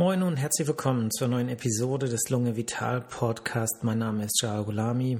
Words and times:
Moin 0.00 0.22
und 0.22 0.36
herzlich 0.36 0.68
willkommen 0.68 1.10
zur 1.10 1.26
neuen 1.26 1.48
Episode 1.48 2.08
des 2.08 2.30
Lunge 2.30 2.54
Vital 2.56 3.00
Podcast. 3.00 3.82
Mein 3.82 3.98
Name 3.98 4.26
ist 4.26 4.40
Jao 4.40 4.64
Gulami 4.64 5.18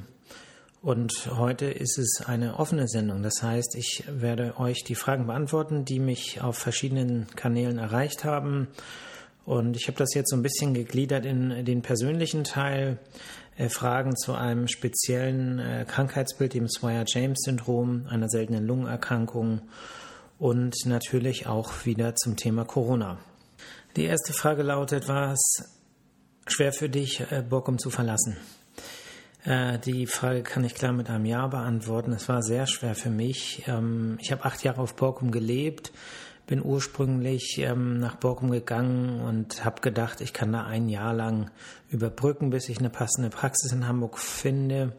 und 0.83 1.13
heute 1.37 1.67
ist 1.67 1.99
es 1.99 2.23
eine 2.25 2.61
offene 2.61 2.87
Sendung. 2.87 3.25
Das 3.25 3.43
heißt, 3.43 3.75
ich 3.75 4.05
werde 4.07 4.57
euch 4.61 4.85
die 4.85 4.95
Fragen 4.95 5.27
beantworten, 5.27 5.85
die 5.85 5.99
mich 5.99 6.43
auf 6.43 6.59
verschiedenen 6.59 7.27
Kanälen 7.35 7.79
erreicht 7.79 8.23
haben. 8.23 8.69
Und 9.45 9.77
ich 9.77 9.89
habe 9.89 9.99
das 9.99 10.15
jetzt 10.15 10.31
so 10.31 10.37
ein 10.37 10.45
bisschen 10.45 10.75
gegliedert 10.75 11.27
in 11.27 11.65
den 11.65 11.83
persönlichen 11.83 12.45
Teil. 12.45 12.99
Äh, 13.57 13.71
Fragen 13.71 14.17
zu 14.17 14.35
einem 14.35 14.69
speziellen 14.69 15.59
äh, 15.59 15.87
Krankheitsbild, 15.89 16.55
dem 16.55 16.69
Swire-James-Syndrom, 16.69 18.07
einer 18.09 18.29
seltenen 18.29 18.65
Lungenerkrankung 18.65 19.61
und 20.39 20.77
natürlich 20.87 21.49
auch 21.49 21.85
wieder 21.85 22.15
zum 22.15 22.37
Thema 22.37 22.65
Corona. 22.65 23.19
Die 23.99 24.05
erste 24.05 24.33
Frage 24.33 24.63
lautet, 24.63 25.09
war 25.09 25.33
es 25.33 25.65
schwer 26.47 26.73
für 26.73 26.89
dich, 26.89 27.21
äh, 27.33 27.43
Borkum 27.43 27.81
zu 27.81 27.91
verlassen? 27.91 28.37
Äh, 29.43 29.81
die 29.81 30.07
Frage 30.07 30.45
kann 30.45 30.63
ich 30.63 30.77
klar 30.77 30.93
mit 30.93 31.11
einem 31.11 31.25
Ja 31.25 31.49
beantworten. 31.49 32.13
Es 32.13 32.29
war 32.29 32.45
sehr 32.45 32.69
schwer 32.69 32.95
für 32.95 33.11
mich. 33.11 33.65
Ähm, 33.67 34.17
ich 34.21 34.31
habe 34.31 34.45
acht 34.45 34.63
Jahre 34.63 34.83
auf 34.83 34.95
Borkum 34.95 35.33
gelebt, 35.33 35.91
bin 36.47 36.65
ursprünglich 36.65 37.59
ähm, 37.59 37.99
nach 37.99 38.15
Borkum 38.15 38.53
gegangen 38.53 39.21
und 39.21 39.65
habe 39.65 39.81
gedacht, 39.81 40.21
ich 40.21 40.33
kann 40.33 40.53
da 40.53 40.63
ein 40.63 40.89
Jahr 40.89 41.13
lang 41.13 41.51
überbrücken, 41.91 42.51
bis 42.51 42.69
ich 42.69 42.79
eine 42.79 42.91
passende 42.91 43.31
Praxis 43.31 43.73
in 43.73 43.89
Hamburg 43.89 44.21
finde. 44.21 44.93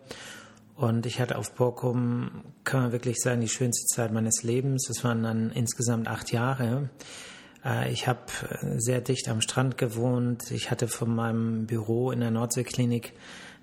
Und 0.76 1.06
ich 1.06 1.22
hatte 1.22 1.38
auf 1.38 1.54
Borkum, 1.54 2.44
kann 2.66 2.82
man 2.82 2.92
wirklich 2.92 3.16
sagen, 3.22 3.40
die 3.40 3.48
schönste 3.48 3.86
Zeit 3.86 4.12
meines 4.12 4.44
Lebens. 4.44 4.90
Es 4.90 5.06
waren 5.06 5.24
dann 5.24 5.52
insgesamt 5.52 6.10
acht 6.10 6.34
Jahre. 6.34 6.90
Äh, 7.64 7.92
ich 7.92 8.08
habe 8.08 8.22
äh, 8.50 8.80
sehr 8.80 9.02
dicht 9.02 9.30
am 9.30 9.42
Strand 9.42 9.78
gewohnt. 9.78 10.52
Ich 10.52 10.72
hatte 10.72 10.88
von 10.88 11.14
meinem 11.14 11.66
Büro 11.66 12.12
in 12.12 12.20
der 12.20 12.32
Nordseeklinik 12.32 13.14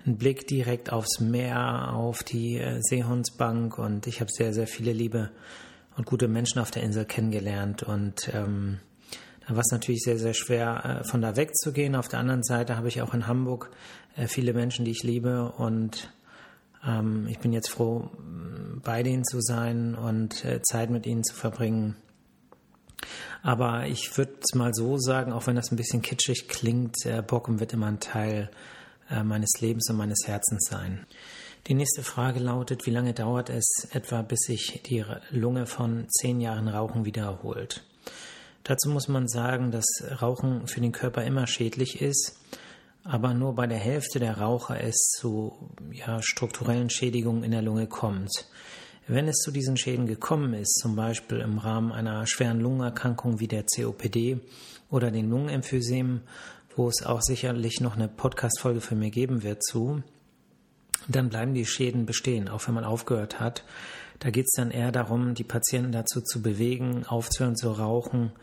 einen 0.05 0.17
Blick 0.17 0.47
direkt 0.47 0.91
aufs 0.91 1.19
Meer, 1.19 1.93
auf 1.93 2.23
die 2.23 2.57
äh, 2.57 2.79
Seehundsbank 2.81 3.77
und 3.77 4.07
ich 4.07 4.21
habe 4.21 4.31
sehr, 4.31 4.53
sehr 4.53 4.67
viele 4.67 4.93
liebe 4.93 5.31
und 5.95 6.05
gute 6.05 6.27
Menschen 6.27 6.59
auf 6.59 6.71
der 6.71 6.83
Insel 6.83 7.05
kennengelernt 7.05 7.83
und 7.83 8.31
ähm, 8.33 8.79
da 9.47 9.55
war 9.55 9.61
es 9.61 9.71
natürlich 9.71 10.01
sehr, 10.03 10.19
sehr 10.19 10.33
schwer, 10.33 11.03
von 11.05 11.21
da 11.21 11.37
wegzugehen. 11.37 11.95
Auf 11.95 12.09
der 12.09 12.19
anderen 12.19 12.43
Seite 12.43 12.75
habe 12.75 12.89
ich 12.89 13.01
auch 13.01 13.13
in 13.13 13.27
Hamburg 13.27 13.71
viele 14.27 14.51
Menschen, 14.51 14.83
die 14.83 14.91
ich 14.91 15.03
liebe 15.03 15.53
und 15.53 16.13
ähm, 16.85 17.27
ich 17.29 17.39
bin 17.39 17.53
jetzt 17.53 17.69
froh, 17.69 18.11
bei 18.83 19.03
denen 19.03 19.23
zu 19.23 19.39
sein 19.39 19.95
und 19.95 20.45
Zeit 20.63 20.89
mit 20.89 21.05
ihnen 21.05 21.23
zu 21.23 21.33
verbringen. 21.33 21.95
Aber 23.43 23.85
ich 23.87 24.17
würde 24.17 24.33
es 24.41 24.55
mal 24.55 24.73
so 24.73 24.97
sagen, 24.97 25.31
auch 25.31 25.47
wenn 25.47 25.55
das 25.55 25.71
ein 25.71 25.77
bisschen 25.77 26.01
kitschig 26.01 26.47
klingt, 26.47 27.05
äh, 27.05 27.21
Borkum 27.21 27.59
wird 27.59 27.73
immer 27.73 27.87
ein 27.87 27.99
Teil 27.99 28.49
äh, 29.09 29.23
meines 29.23 29.61
Lebens 29.61 29.89
und 29.89 29.97
meines 29.97 30.27
Herzens 30.27 30.67
sein. 30.69 31.05
Die 31.67 31.73
nächste 31.73 32.01
Frage 32.01 32.39
lautet, 32.39 32.85
wie 32.85 32.91
lange 32.91 33.13
dauert 33.13 33.49
es 33.49 33.87
etwa, 33.91 34.21
bis 34.21 34.39
sich 34.39 34.81
die 34.85 35.03
Lunge 35.31 35.65
von 35.65 36.07
zehn 36.09 36.39
Jahren 36.39 36.67
Rauchen 36.67 37.03
wieder 37.03 37.23
erholt? 37.23 37.83
Dazu 38.63 38.89
muss 38.89 39.07
man 39.07 39.27
sagen, 39.27 39.71
dass 39.71 39.85
Rauchen 40.21 40.67
für 40.67 40.81
den 40.81 40.91
Körper 40.91 41.23
immer 41.23 41.47
schädlich 41.47 42.01
ist, 42.01 42.39
aber 43.03 43.33
nur 43.33 43.55
bei 43.55 43.67
der 43.67 43.77
Hälfte 43.77 44.19
der 44.19 44.37
Raucher 44.39 44.81
es 44.81 44.95
zu 45.17 45.71
ja, 45.91 46.21
strukturellen 46.21 46.89
Schädigungen 46.89 47.43
in 47.43 47.51
der 47.51 47.61
Lunge 47.61 47.87
kommt. 47.87 48.47
Wenn 49.09 49.29
es 49.29 49.37
zu 49.37 49.51
diesen 49.51 49.77
Schäden 49.77 50.05
gekommen 50.05 50.53
ist, 50.53 50.79
zum 50.81 50.97
Beispiel 50.97 51.39
im 51.39 51.59
Rahmen 51.59 51.93
einer 51.93 52.27
schweren 52.27 52.59
Lungenerkrankung 52.59 53.39
wie 53.39 53.47
der 53.47 53.63
COPD 53.63 54.41
oder 54.89 55.11
den 55.11 55.29
Lungenemphysem, 55.29 56.19
wo 56.75 56.89
es 56.89 57.05
auch 57.05 57.21
sicherlich 57.21 57.79
noch 57.79 57.95
eine 57.95 58.09
Podcast-Folge 58.09 58.81
für 58.81 58.95
mir 58.95 59.09
geben 59.09 59.43
wird 59.43 59.63
zu, 59.63 60.03
dann 61.07 61.29
bleiben 61.29 61.53
die 61.53 61.65
Schäden 61.65 62.05
bestehen, 62.05 62.49
auch 62.49 62.67
wenn 62.67 62.73
man 62.73 62.83
aufgehört 62.83 63.39
hat. 63.39 63.63
Da 64.19 64.29
geht 64.29 64.45
es 64.45 64.57
dann 64.57 64.71
eher 64.71 64.91
darum, 64.91 65.35
die 65.35 65.45
Patienten 65.45 65.93
dazu 65.93 66.19
zu 66.19 66.41
bewegen, 66.41 67.05
aufzuhören 67.05 67.55
zu 67.55 67.71
rauchen, 67.71 68.33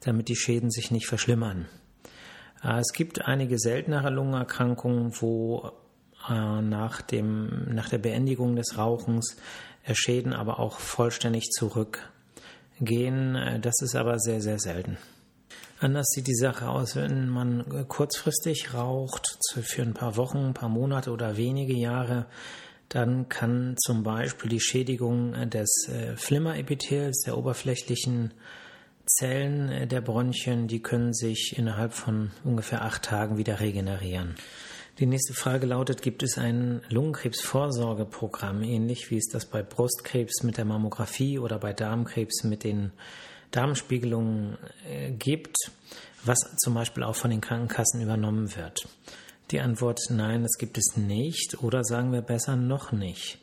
damit 0.00 0.28
die 0.28 0.36
Schäden 0.36 0.70
sich 0.70 0.90
nicht 0.90 1.06
verschlimmern. 1.06 1.66
Äh, 2.62 2.78
es 2.78 2.94
gibt 2.94 3.26
einige 3.26 3.58
seltenere 3.58 4.08
Lungenerkrankungen, 4.08 5.12
wo 5.20 5.70
äh, 6.30 6.62
nach, 6.62 7.02
dem, 7.02 7.74
nach 7.74 7.90
der 7.90 7.98
Beendigung 7.98 8.56
des 8.56 8.78
Rauchens 8.78 9.36
Schäden 9.92 10.32
aber 10.32 10.58
auch 10.58 10.78
vollständig 10.78 11.50
zurückgehen. 11.50 13.36
Äh, 13.36 13.60
das 13.60 13.74
ist 13.82 13.94
aber 13.94 14.18
sehr, 14.18 14.40
sehr 14.40 14.58
selten. 14.58 14.96
Anders 15.80 16.06
sieht 16.14 16.28
die 16.28 16.36
Sache 16.36 16.68
aus, 16.68 16.96
wenn 16.96 17.28
man 17.28 17.86
kurzfristig 17.88 18.72
raucht, 18.72 19.26
für 19.54 19.82
ein 19.82 19.92
paar 19.92 20.16
Wochen, 20.16 20.38
ein 20.38 20.54
paar 20.54 20.68
Monate 20.68 21.10
oder 21.10 21.36
wenige 21.36 21.74
Jahre. 21.74 22.26
Dann 22.88 23.28
kann 23.28 23.74
zum 23.78 24.02
Beispiel 24.02 24.48
die 24.48 24.60
Schädigung 24.60 25.50
des 25.50 25.88
äh, 25.88 26.16
Flimmerepithels, 26.16 27.22
der 27.26 27.36
oberflächlichen 27.36 28.32
Zellen 29.06 29.68
äh, 29.68 29.86
der 29.86 30.00
Bronchien, 30.00 30.68
die 30.68 30.80
können 30.80 31.12
sich 31.12 31.56
innerhalb 31.58 31.92
von 31.92 32.30
ungefähr 32.44 32.82
acht 32.82 33.02
Tagen 33.02 33.36
wieder 33.36 33.60
regenerieren. 33.60 34.36
Die 35.00 35.06
nächste 35.06 35.34
Frage 35.34 35.66
lautet, 35.66 36.02
gibt 36.02 36.22
es 36.22 36.38
ein 36.38 36.80
Lungenkrebsvorsorgeprogramm, 36.88 38.62
ähnlich 38.62 39.10
wie 39.10 39.16
es 39.16 39.26
das 39.26 39.44
bei 39.44 39.60
Brustkrebs 39.60 40.44
mit 40.44 40.56
der 40.56 40.64
Mammographie 40.64 41.40
oder 41.40 41.58
bei 41.58 41.72
Darmkrebs 41.72 42.44
mit 42.44 42.62
den 42.62 42.92
Darmspiegelungen 43.50 44.56
äh, 44.88 45.10
gibt, 45.10 45.56
was 46.24 46.38
zum 46.58 46.74
Beispiel 46.74 47.02
auch 47.02 47.16
von 47.16 47.30
den 47.30 47.40
Krankenkassen 47.40 48.02
übernommen 48.02 48.54
wird? 48.54 48.86
Die 49.50 49.60
Antwort 49.60 49.98
nein, 50.10 50.42
das 50.44 50.58
gibt 50.58 50.78
es 50.78 50.96
nicht 50.96 51.60
oder 51.60 51.82
sagen 51.82 52.12
wir 52.12 52.22
besser 52.22 52.54
noch 52.54 52.92
nicht. 52.92 53.38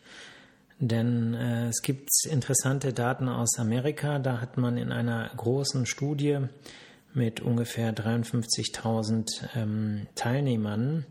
Denn 0.79 1.33
äh, 1.33 1.67
es 1.67 1.81
gibt 1.81 2.11
interessante 2.29 2.93
Daten 2.93 3.27
aus 3.27 3.59
Amerika, 3.59 4.19
da 4.19 4.39
hat 4.39 4.57
man 4.57 4.77
in 4.77 4.93
einer 4.93 5.29
großen 5.35 5.85
Studie 5.85 6.39
mit 7.13 7.41
ungefähr 7.41 7.93
53.000 7.93 9.49
ähm, 9.57 10.07
Teilnehmern 10.15 11.05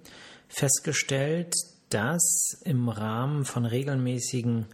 festgestellt, 0.50 1.54
dass 1.88 2.60
im 2.64 2.88
Rahmen 2.88 3.44
von 3.44 3.64
regelmäßigen 3.64 4.66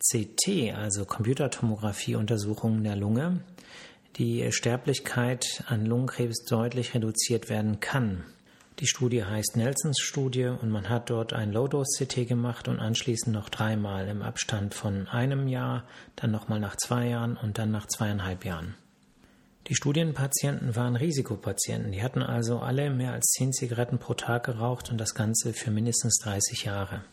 CT, 0.00 0.74
also 0.74 1.04
Computertomographie-Untersuchungen 1.04 2.82
der 2.82 2.96
Lunge, 2.96 3.40
die 4.16 4.50
Sterblichkeit 4.50 5.62
an 5.66 5.86
Lungenkrebs 5.86 6.44
deutlich 6.46 6.94
reduziert 6.94 7.48
werden 7.48 7.80
kann. 7.80 8.24
Die 8.80 8.86
Studie 8.86 9.24
heißt 9.24 9.56
Nelsons 9.56 10.00
Studie 10.00 10.46
und 10.46 10.70
man 10.70 10.88
hat 10.88 11.10
dort 11.10 11.34
ein 11.34 11.52
Low-Dose-CT 11.52 12.26
gemacht 12.26 12.66
und 12.66 12.80
anschließend 12.80 13.34
noch 13.34 13.50
dreimal 13.50 14.08
im 14.08 14.22
Abstand 14.22 14.74
von 14.74 15.06
einem 15.08 15.48
Jahr, 15.48 15.84
dann 16.16 16.30
nochmal 16.30 16.60
nach 16.60 16.76
zwei 16.76 17.08
Jahren 17.08 17.36
und 17.36 17.58
dann 17.58 17.70
nach 17.70 17.86
zweieinhalb 17.86 18.44
Jahren. 18.46 18.74
Die 19.66 19.74
Studienpatienten 19.74 20.74
waren 20.74 20.96
Risikopatienten, 20.96 21.92
die 21.92 22.02
hatten 22.02 22.22
also 22.22 22.58
alle 22.58 22.90
mehr 22.90 23.12
als 23.12 23.26
10 23.32 23.52
Zigaretten 23.52 23.98
pro 23.98 24.14
Tag 24.14 24.44
geraucht 24.44 24.90
und 24.90 24.98
das 24.98 25.14
Ganze 25.14 25.52
für 25.52 25.70
mindestens 25.70 26.18
30 26.18 26.64
Jahre. 26.64 27.04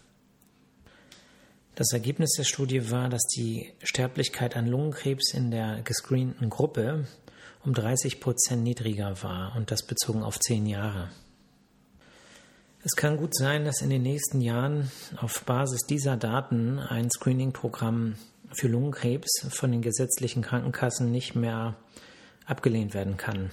Das 1.75 1.91
Ergebnis 1.93 2.31
der 2.35 2.43
Studie 2.43 2.89
war, 2.89 3.09
dass 3.09 3.21
die 3.27 3.71
Sterblichkeit 3.83 4.55
an 4.55 4.65
Lungenkrebs 4.65 5.33
in 5.33 5.51
der 5.51 5.81
gescreenten 5.83 6.49
Gruppe 6.49 7.05
um 7.63 7.73
30 7.73 8.19
Prozent 8.19 8.63
niedriger 8.63 9.21
war 9.21 9.55
und 9.55 9.69
das 9.69 9.83
bezogen 9.83 10.23
auf 10.23 10.39
10 10.39 10.65
Jahre. 10.65 11.09
Es 12.83 12.95
kann 12.95 13.17
gut 13.17 13.35
sein, 13.35 13.65
dass 13.65 13.81
in 13.81 13.89
den 13.89 14.01
nächsten 14.01 14.41
Jahren 14.41 14.89
auf 15.17 15.43
Basis 15.43 15.81
dieser 15.85 16.15
Daten 16.17 16.79
ein 16.79 17.11
Screening-Programm 17.11 18.15
für 18.53 18.69
Lungenkrebs 18.69 19.45
von 19.49 19.71
den 19.71 19.81
gesetzlichen 19.81 20.41
Krankenkassen 20.41 21.11
nicht 21.11 21.35
mehr 21.35 21.75
abgelehnt 22.47 22.95
werden 22.95 23.17
kann. 23.17 23.51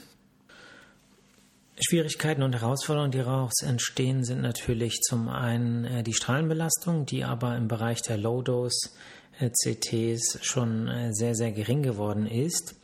Schwierigkeiten 1.81 2.45
und 2.45 2.55
Herausforderungen, 2.55 3.11
die 3.11 3.19
daraus 3.19 3.61
entstehen, 3.63 4.25
sind 4.25 4.41
natürlich 4.41 5.01
zum 5.01 5.29
einen 5.29 5.85
äh, 5.85 6.05
die 6.05 6.15
Strahlenbelastung, 6.15 7.05
die 7.05 7.25
aber 7.25 7.57
im 7.57 7.67
Bereich 7.67 8.01
der 8.03 8.17
Low-Dose-CTs 8.17 10.39
schon 10.43 10.87
äh, 10.87 11.13
sehr, 11.13 11.35
sehr 11.35 11.51
gering 11.51 11.83
geworden 11.83 12.29
ist. 12.29 12.77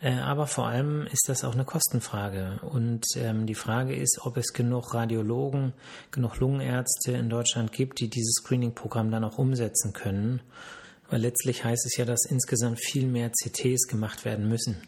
Äh, 0.00 0.14
aber 0.14 0.46
vor 0.46 0.68
allem 0.68 1.06
ist 1.12 1.28
das 1.28 1.44
auch 1.44 1.52
eine 1.52 1.66
Kostenfrage. 1.66 2.60
Und 2.62 3.04
ähm, 3.16 3.44
die 3.44 3.54
Frage 3.54 3.94
ist, 3.94 4.20
ob 4.22 4.38
es 4.38 4.54
genug 4.54 4.94
Radiologen, 4.94 5.74
genug 6.10 6.38
Lungenärzte 6.38 7.12
in 7.12 7.28
Deutschland 7.28 7.72
gibt, 7.72 8.00
die 8.00 8.08
dieses 8.08 8.36
Screening-Programm 8.42 9.10
dann 9.10 9.24
auch 9.24 9.36
umsetzen 9.36 9.92
können. 9.92 10.40
Weil 11.10 11.20
letztlich 11.20 11.62
heißt 11.64 11.84
es 11.84 11.98
ja, 11.98 12.06
dass 12.06 12.24
insgesamt 12.24 12.82
viel 12.82 13.06
mehr 13.06 13.32
CTs 13.32 13.86
gemacht 13.86 14.24
werden 14.24 14.48
müssen 14.48 14.80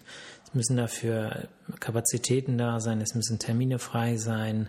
müssen 0.54 0.76
dafür 0.76 1.48
Kapazitäten 1.80 2.58
da 2.58 2.80
sein, 2.80 3.00
es 3.00 3.14
müssen 3.14 3.38
Termine 3.38 3.78
frei 3.78 4.16
sein. 4.16 4.68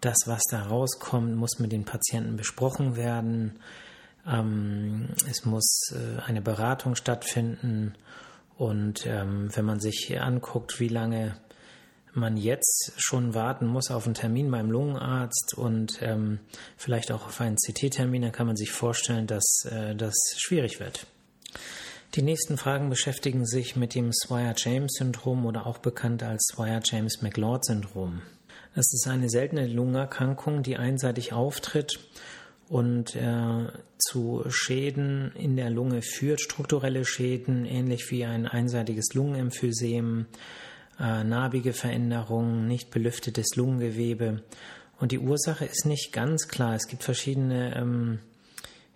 Das, 0.00 0.16
was 0.26 0.42
da 0.50 0.62
rauskommt, 0.62 1.36
muss 1.36 1.58
mit 1.58 1.72
den 1.72 1.84
Patienten 1.84 2.36
besprochen 2.36 2.96
werden. 2.96 3.58
Ähm, 4.26 5.08
es 5.28 5.44
muss 5.44 5.92
äh, 5.92 6.20
eine 6.22 6.42
Beratung 6.42 6.94
stattfinden. 6.94 7.94
Und 8.56 9.06
ähm, 9.06 9.48
wenn 9.54 9.64
man 9.64 9.80
sich 9.80 10.20
anguckt, 10.20 10.78
wie 10.78 10.88
lange 10.88 11.36
man 12.12 12.36
jetzt 12.36 12.92
schon 12.96 13.34
warten 13.34 13.66
muss 13.66 13.90
auf 13.90 14.06
einen 14.06 14.14
Termin 14.14 14.50
beim 14.50 14.70
Lungenarzt 14.70 15.54
und 15.56 15.98
ähm, 16.00 16.38
vielleicht 16.76 17.10
auch 17.10 17.26
auf 17.26 17.40
einen 17.40 17.56
CT-Termin, 17.56 18.22
dann 18.22 18.32
kann 18.32 18.46
man 18.46 18.56
sich 18.56 18.70
vorstellen, 18.70 19.26
dass 19.26 19.64
äh, 19.70 19.96
das 19.96 20.14
schwierig 20.36 20.80
wird. 20.80 21.06
Die 22.14 22.22
nächsten 22.22 22.56
Fragen 22.58 22.90
beschäftigen 22.90 23.44
sich 23.44 23.74
mit 23.74 23.96
dem 23.96 24.12
Swire-James-Syndrom 24.12 25.46
oder 25.46 25.66
auch 25.66 25.78
bekannt 25.78 26.22
als 26.22 26.44
Swire-James-McLeod-Syndrom. 26.52 28.22
Das 28.76 28.86
ist 28.92 29.08
eine 29.08 29.28
seltene 29.28 29.66
Lungenerkrankung, 29.66 30.62
die 30.62 30.76
einseitig 30.76 31.32
auftritt 31.32 31.98
und 32.68 33.16
äh, 33.16 33.66
zu 33.98 34.44
Schäden 34.48 35.32
in 35.34 35.56
der 35.56 35.70
Lunge 35.70 36.02
führt, 36.02 36.40
strukturelle 36.40 37.04
Schäden, 37.04 37.64
ähnlich 37.64 38.08
wie 38.12 38.24
ein 38.24 38.46
einseitiges 38.46 39.12
Lungenemphysem, 39.14 40.26
äh, 41.00 41.24
narbige 41.24 41.72
Veränderungen, 41.72 42.68
nicht 42.68 42.92
belüftetes 42.92 43.56
Lungengewebe. 43.56 44.44
Und 45.00 45.10
die 45.10 45.18
Ursache 45.18 45.64
ist 45.64 45.84
nicht 45.84 46.12
ganz 46.12 46.46
klar. 46.46 46.76
Es 46.76 46.86
gibt 46.86 47.02
verschiedene 47.02 47.76
ähm, 47.76 48.20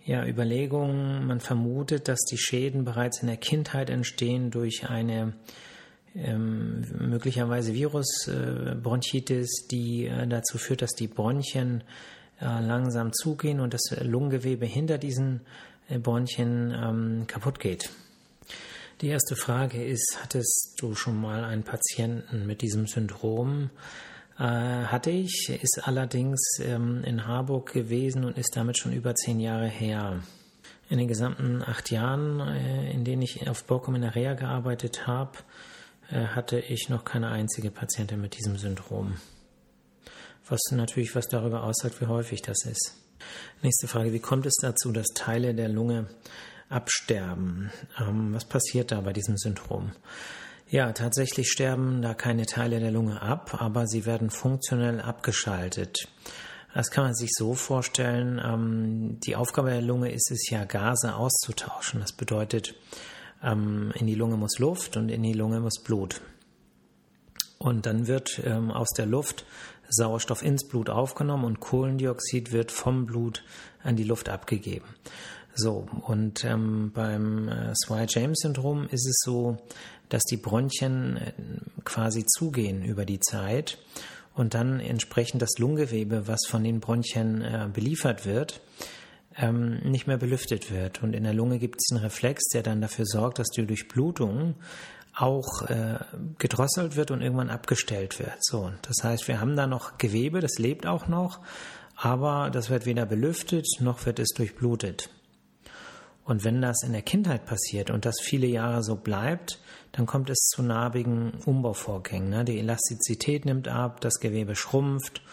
ja, 0.09 0.25
Überlegungen. 0.25 1.27
Man 1.27 1.39
vermutet, 1.39 2.07
dass 2.07 2.17
die 2.21 2.39
Schäden 2.39 2.83
bereits 2.83 3.21
in 3.21 3.27
der 3.27 3.37
Kindheit 3.37 3.91
entstehen 3.91 4.49
durch 4.49 4.89
eine 4.89 5.33
ähm, 6.15 6.83
möglicherweise 6.97 7.75
Virusbronchitis, 7.75 9.65
äh, 9.65 9.67
die 9.69 10.07
äh, 10.07 10.27
dazu 10.27 10.57
führt, 10.57 10.81
dass 10.81 10.93
die 10.93 11.07
Bronchien 11.07 11.83
äh, 12.41 12.45
langsam 12.45 13.13
zugehen 13.13 13.59
und 13.59 13.75
das 13.75 13.95
Lungengewebe 14.01 14.65
hinter 14.65 14.97
diesen 14.97 15.41
äh, 15.89 15.99
Bronchien 15.99 16.73
ähm, 16.75 17.27
kaputt 17.27 17.59
geht. 17.59 17.91
Die 19.01 19.09
erste 19.09 19.35
Frage 19.35 19.83
ist, 19.85 20.17
hattest 20.23 20.73
du 20.79 20.95
schon 20.95 21.21
mal 21.21 21.43
einen 21.43 21.61
Patienten 21.61 22.47
mit 22.47 22.63
diesem 22.63 22.87
Syndrom? 22.87 23.69
Äh, 24.39 24.85
hatte 24.85 25.11
ich, 25.11 25.49
ist 25.49 25.81
allerdings 25.83 26.39
ähm, 26.61 27.03
in 27.03 27.27
Harburg 27.27 27.73
gewesen 27.73 28.23
und 28.23 28.37
ist 28.37 28.55
damit 28.55 28.77
schon 28.77 28.93
über 28.93 29.13
zehn 29.13 29.41
Jahre 29.41 29.67
her. 29.67 30.23
In 30.89 30.97
den 30.97 31.09
gesamten 31.09 31.61
acht 31.61 31.91
Jahren, 31.91 32.39
äh, 32.39 32.89
in 32.91 33.03
denen 33.03 33.21
ich 33.21 33.49
auf 33.49 33.65
Borkum 33.65 33.95
in 33.95 34.01
der 34.01 34.15
Reha 34.15 34.35
gearbeitet 34.35 35.07
habe, 35.07 35.39
äh, 36.09 36.27
hatte 36.27 36.57
ich 36.57 36.87
noch 36.87 37.03
keine 37.03 37.29
einzige 37.29 37.69
Patientin 37.69 38.21
mit 38.21 38.37
diesem 38.37 38.57
Syndrom. 38.57 39.17
Was 40.47 40.61
natürlich 40.71 41.15
was 41.15 41.27
darüber 41.27 41.63
aussagt, 41.63 41.99
wie 41.99 42.07
häufig 42.07 42.41
das 42.41 42.65
ist. 42.65 42.95
Nächste 43.61 43.89
Frage, 43.89 44.13
wie 44.13 44.21
kommt 44.21 44.45
es 44.45 44.55
dazu, 44.61 44.93
dass 44.93 45.07
Teile 45.07 45.53
der 45.53 45.67
Lunge 45.67 46.07
absterben. 46.69 47.71
Ähm, 47.99 48.33
was 48.33 48.45
passiert 48.45 48.93
da 48.93 49.01
bei 49.01 49.11
diesem 49.11 49.37
Syndrom? 49.37 49.91
Ja, 50.71 50.91
tatsächlich 50.91 51.49
sterben 51.49 52.03
da 52.03 52.13
keine 52.13 52.45
Teile 52.45 52.79
der 52.79 52.91
Lunge 52.91 53.23
ab, 53.23 53.59
aber 53.59 53.87
sie 53.87 54.05
werden 54.05 54.29
funktionell 54.29 55.01
abgeschaltet. 55.01 56.07
Das 56.75 56.91
kann 56.91 57.05
man 57.05 57.15
sich 57.15 57.31
so 57.33 57.55
vorstellen. 57.55 58.39
Ähm, 58.43 59.19
die 59.21 59.35
Aufgabe 59.35 59.71
der 59.71 59.81
Lunge 59.81 60.11
ist 60.11 60.29
es 60.29 60.47
ja, 60.51 60.65
Gase 60.65 61.15
auszutauschen. 61.15 62.01
Das 62.01 62.11
bedeutet, 62.11 62.75
ähm, 63.43 63.91
in 63.95 64.05
die 64.05 64.13
Lunge 64.13 64.37
muss 64.37 64.59
Luft 64.59 64.95
und 64.95 65.09
in 65.09 65.23
die 65.23 65.33
Lunge 65.33 65.59
muss 65.59 65.81
Blut. 65.81 66.21
Und 67.57 67.87
dann 67.87 68.05
wird 68.05 68.39
ähm, 68.45 68.69
aus 68.69 68.89
der 68.95 69.07
Luft 69.07 69.45
Sauerstoff 69.89 70.43
ins 70.43 70.67
Blut 70.67 70.91
aufgenommen 70.91 71.45
und 71.45 71.59
Kohlendioxid 71.59 72.51
wird 72.51 72.71
vom 72.71 73.07
Blut 73.07 73.43
an 73.81 73.95
die 73.95 74.03
Luft 74.03 74.29
abgegeben. 74.29 74.85
So, 75.55 75.87
und 76.05 76.45
ähm, 76.45 76.91
beim 76.93 77.49
äh, 77.49 77.73
Swire-James-Syndrom 77.75 78.87
ist 78.91 79.07
es 79.07 79.19
so, 79.25 79.57
dass 80.09 80.23
die 80.23 80.37
Bronchien 80.37 81.17
äh, 81.17 81.31
quasi 81.85 82.25
zugehen 82.25 82.83
über 82.83 83.05
die 83.05 83.19
Zeit 83.19 83.77
und 84.33 84.53
dann 84.53 84.79
entsprechend 84.79 85.41
das 85.41 85.57
Lungengewebe, 85.57 86.27
was 86.27 86.41
von 86.47 86.63
den 86.63 86.79
Bronchien 86.79 87.41
äh, 87.41 87.67
beliefert 87.71 88.25
wird, 88.25 88.61
ähm, 89.37 89.79
nicht 89.79 90.07
mehr 90.07 90.17
belüftet 90.17 90.71
wird. 90.71 91.03
Und 91.03 91.13
in 91.13 91.23
der 91.23 91.33
Lunge 91.33 91.59
gibt 91.59 91.79
es 91.79 91.91
einen 91.91 92.03
Reflex, 92.03 92.43
der 92.53 92.63
dann 92.63 92.81
dafür 92.81 93.05
sorgt, 93.05 93.39
dass 93.39 93.49
die 93.49 93.65
Durchblutung 93.65 94.55
auch 95.15 95.63
äh, 95.63 95.99
gedrosselt 96.37 96.95
wird 96.95 97.11
und 97.11 97.21
irgendwann 97.21 97.49
abgestellt 97.49 98.19
wird. 98.19 98.37
So, 98.41 98.71
das 98.83 99.03
heißt, 99.03 99.27
wir 99.27 99.41
haben 99.41 99.55
da 99.55 99.67
noch 99.67 99.97
Gewebe, 99.97 100.39
das 100.39 100.57
lebt 100.57 100.85
auch 100.85 101.07
noch, 101.07 101.39
aber 101.95 102.49
das 102.49 102.69
wird 102.69 102.85
weder 102.85 103.05
belüftet 103.05 103.65
noch 103.81 104.05
wird 104.05 104.19
es 104.19 104.29
durchblutet. 104.29 105.09
Und 106.29 106.43
wenn 106.43 106.61
das 106.61 106.83
in 106.83 106.91
der 106.91 107.01
Kindheit 107.01 107.47
passiert 107.47 107.89
und 107.89 108.05
das 108.05 108.19
viele 108.21 108.45
Jahre 108.45 108.83
so 108.83 108.95
bleibt, 108.95 109.59
dann 109.93 110.05
kommt 110.05 110.29
es 110.29 110.37
zu 110.53 110.61
narbigen 110.61 111.33
Umbauvorgängen. 111.43 112.29
Ne? 112.29 112.45
Die 112.45 112.59
Elastizität 112.59 113.45
nimmt 113.45 113.67
ab, 113.67 113.99
das 113.99 114.19
Gewebe 114.19 114.55
schrumpft 114.55 115.23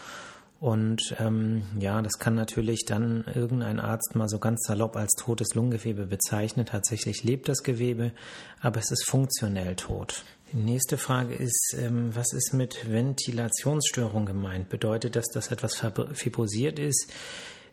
und 0.59 1.15
ähm, 1.19 1.61
ja, 1.79 2.01
das 2.01 2.17
kann 2.17 2.33
natürlich 2.33 2.83
dann 2.85 3.25
irgendein 3.35 3.79
Arzt 3.79 4.15
mal 4.15 4.27
so 4.27 4.39
ganz 4.39 4.65
salopp 4.65 4.95
als 4.95 5.11
totes 5.13 5.53
Lungengewebe 5.53 6.07
bezeichnen. 6.07 6.65
Tatsächlich 6.65 7.23
lebt 7.23 7.47
das 7.47 7.61
Gewebe, 7.61 8.11
aber 8.59 8.79
es 8.79 8.89
ist 8.89 9.05
funktionell 9.05 9.75
tot. 9.75 10.23
Die 10.51 10.57
nächste 10.57 10.97
Frage 10.97 11.35
ist, 11.35 11.75
ähm, 11.77 12.15
was 12.15 12.33
ist 12.33 12.53
mit 12.53 12.91
Ventilationsstörung 12.91 14.25
gemeint? 14.25 14.69
Bedeutet 14.69 15.15
das, 15.15 15.27
dass 15.27 15.51
etwas 15.51 15.79
fibrosiert 16.13 16.79
ist? 16.79 17.13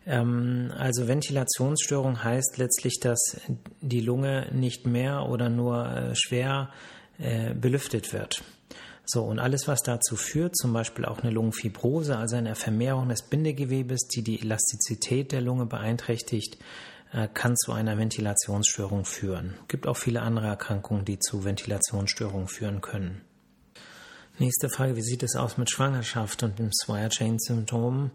Ähm, 0.05 0.71
also 0.77 1.07
Ventilationsstörung 1.07 2.23
heißt 2.23 2.57
letztlich, 2.57 2.99
dass 2.99 3.41
die 3.81 4.01
Lunge 4.01 4.47
nicht 4.53 4.85
mehr 4.85 5.27
oder 5.27 5.49
nur 5.49 5.85
äh, 5.85 6.15
schwer 6.15 6.69
äh, 7.17 7.53
belüftet 7.53 8.13
wird. 8.13 8.43
So, 9.07 9.23
und 9.23 9.37
alles, 9.37 9.67
was 9.67 9.83
dazu 9.83 10.15
führt, 10.15 10.57
zum 10.57 10.73
Beispiel 10.73 11.05
auch 11.05 11.19
eine 11.19 11.31
Lungenfibrose, 11.31 12.17
also 12.17 12.37
eine 12.37 12.55
Vermehrung 12.55 13.09
des 13.09 13.21
Bindegewebes, 13.21 14.07
die 14.07 14.23
die 14.23 14.41
Elastizität 14.41 15.31
der 15.31 15.41
Lunge 15.41 15.67
beeinträchtigt, 15.67 16.57
äh, 17.13 17.27
kann 17.31 17.55
zu 17.55 17.71
einer 17.71 17.97
Ventilationsstörung 17.97 19.05
führen. 19.05 19.55
Es 19.61 19.67
gibt 19.67 19.85
auch 19.85 19.97
viele 19.97 20.21
andere 20.21 20.47
Erkrankungen, 20.47 21.05
die 21.05 21.19
zu 21.19 21.43
Ventilationsstörungen 21.43 22.47
führen 22.47 22.81
können. 22.81 23.21
Nächste 24.39 24.69
Frage, 24.69 24.95
wie 24.95 25.01
sieht 25.01 25.23
es 25.23 25.35
aus 25.35 25.57
mit 25.57 25.69
Schwangerschaft 25.69 26.43
und 26.43 26.59
dem 26.59 26.71
Swire-Chain-Syndrom? 26.73 28.11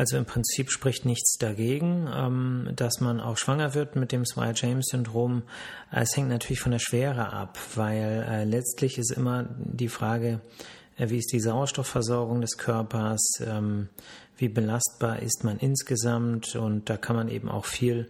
Also 0.00 0.16
im 0.16 0.24
Prinzip 0.24 0.70
spricht 0.70 1.04
nichts 1.04 1.36
dagegen, 1.36 2.08
ähm, 2.10 2.70
dass 2.74 3.00
man 3.00 3.20
auch 3.20 3.36
schwanger 3.36 3.74
wird 3.74 3.96
mit 3.96 4.12
dem 4.12 4.24
Swire-James-Syndrom. 4.24 5.42
Es 5.90 6.16
hängt 6.16 6.30
natürlich 6.30 6.60
von 6.60 6.72
der 6.72 6.78
Schwere 6.78 7.34
ab, 7.34 7.58
weil 7.74 8.26
äh, 8.26 8.44
letztlich 8.44 8.96
ist 8.96 9.10
immer 9.10 9.46
die 9.58 9.88
Frage, 9.88 10.40
äh, 10.96 11.10
wie 11.10 11.18
ist 11.18 11.30
die 11.34 11.40
Sauerstoffversorgung 11.40 12.40
des 12.40 12.56
Körpers, 12.56 13.42
ähm, 13.46 13.90
wie 14.38 14.48
belastbar 14.48 15.20
ist 15.20 15.44
man 15.44 15.58
insgesamt 15.58 16.56
und 16.56 16.88
da 16.88 16.96
kann 16.96 17.16
man 17.16 17.28
eben 17.28 17.50
auch 17.50 17.66
viel 17.66 18.08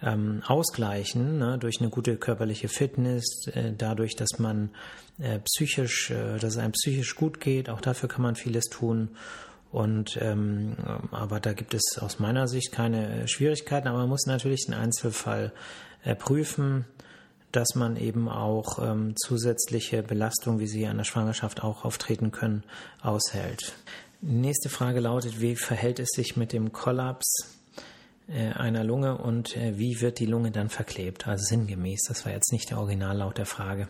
ähm, 0.00 0.42
ausgleichen 0.46 1.36
ne, 1.36 1.58
durch 1.58 1.82
eine 1.82 1.90
gute 1.90 2.16
körperliche 2.16 2.68
Fitness, 2.68 3.46
äh, 3.48 3.74
dadurch, 3.76 4.16
dass 4.16 4.38
man 4.38 4.70
äh, 5.18 5.38
psychisch, 5.40 6.10
äh, 6.10 6.38
dass 6.38 6.54
es 6.54 6.58
einem 6.58 6.72
psychisch 6.72 7.14
gut 7.14 7.40
geht. 7.40 7.68
Auch 7.68 7.82
dafür 7.82 8.08
kann 8.08 8.22
man 8.22 8.36
vieles 8.36 8.64
tun. 8.70 9.10
Und 9.72 10.18
ähm, 10.20 10.76
aber 11.10 11.40
da 11.40 11.52
gibt 11.52 11.74
es 11.74 11.98
aus 12.00 12.18
meiner 12.18 12.48
Sicht 12.48 12.72
keine 12.72 13.26
Schwierigkeiten, 13.28 13.88
aber 13.88 13.98
man 13.98 14.08
muss 14.08 14.26
natürlich 14.26 14.66
den 14.66 14.74
Einzelfall 14.74 15.52
äh, 16.04 16.14
prüfen, 16.14 16.84
dass 17.52 17.74
man 17.74 17.96
eben 17.96 18.28
auch 18.28 18.78
ähm, 18.78 19.14
zusätzliche 19.16 20.02
Belastungen, 20.02 20.60
wie 20.60 20.66
sie 20.66 20.86
an 20.86 20.98
der 20.98 21.04
Schwangerschaft 21.04 21.62
auch 21.62 21.84
auftreten 21.84 22.30
können, 22.30 22.64
aushält. 23.02 23.72
nächste 24.20 24.68
Frage 24.68 25.00
lautet, 25.00 25.40
wie 25.40 25.56
verhält 25.56 25.98
es 25.98 26.10
sich 26.10 26.36
mit 26.36 26.52
dem 26.52 26.72
Kollaps 26.72 27.56
äh, 28.28 28.52
einer 28.52 28.84
Lunge 28.84 29.18
und 29.18 29.56
äh, 29.56 29.78
wie 29.78 30.00
wird 30.00 30.18
die 30.18 30.26
Lunge 30.26 30.50
dann 30.50 30.68
verklebt? 30.68 31.26
Also 31.26 31.44
sinngemäß, 31.44 32.02
das 32.08 32.24
war 32.24 32.32
jetzt 32.32 32.52
nicht 32.52 32.70
der 32.70 32.78
Originallaut 32.78 33.38
der 33.38 33.46
Frage. 33.46 33.88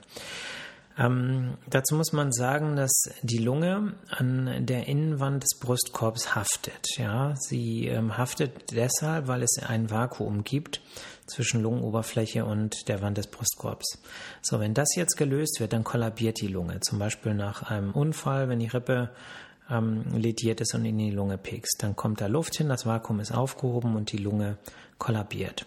Ähm, 0.99 1.59
dazu 1.69 1.95
muss 1.95 2.12
man 2.12 2.33
sagen, 2.33 2.76
dass 2.76 3.11
die 3.23 3.38
Lunge 3.38 3.95
an 4.09 4.65
der 4.65 4.88
Innenwand 4.88 5.43
des 5.43 5.59
Brustkorbs 5.59 6.35
haftet. 6.35 6.97
Ja, 6.97 7.35
sie 7.37 7.87
ähm, 7.87 8.17
haftet 8.17 8.73
deshalb, 8.73 9.29
weil 9.29 9.43
es 9.43 9.59
ein 9.59 9.91
Vakuum 9.91 10.43
gibt 10.43 10.81
zwischen 11.26 11.62
Lungenoberfläche 11.62 12.47
und 12.47 12.88
der 12.88 13.03
Wand 13.03 13.19
des 13.19 13.26
Brustkorbs. 13.26 14.03
So, 14.41 14.59
wenn 14.59 14.73
das 14.73 14.95
jetzt 14.97 15.17
gelöst 15.17 15.61
wird, 15.61 15.75
dann 15.75 15.85
kollabiert 15.85 16.41
die 16.41 16.49
Lunge. 16.49 16.81
Zum 16.81 16.99
Beispiel 16.99 17.35
nach 17.35 17.71
einem 17.71 17.93
Unfall, 17.93 18.49
wenn 18.49 18.61
die 18.61 18.69
Rippe 18.69 19.11
ähm, 19.71 20.05
lediert 20.15 20.61
ist 20.61 20.75
und 20.75 20.85
in 20.87 20.97
die 20.97 21.11
Lunge 21.11 21.37
piekst. 21.37 21.83
Dann 21.83 21.95
kommt 21.95 22.21
da 22.21 22.26
Luft 22.26 22.57
hin, 22.57 22.69
das 22.69 22.87
Vakuum 22.87 23.21
ist 23.21 23.33
aufgehoben 23.33 23.97
und 23.97 24.12
die 24.12 24.19
Lunge 24.19 24.57
kollabiert. 24.99 25.67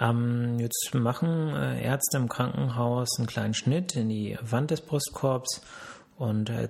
Ähm, 0.00 0.58
jetzt 0.58 0.90
machen 0.94 1.54
äh, 1.54 1.82
Ärzte 1.82 2.18
im 2.18 2.28
Krankenhaus 2.28 3.08
einen 3.18 3.26
kleinen 3.26 3.54
Schnitt 3.54 3.96
in 3.96 4.08
die 4.08 4.38
Wand 4.42 4.70
des 4.70 4.80
Brustkorbs 4.80 5.62
und 6.16 6.50
äh, 6.50 6.68